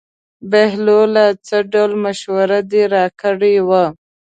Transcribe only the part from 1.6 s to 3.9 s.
ډول مشوره دې راکړې وه.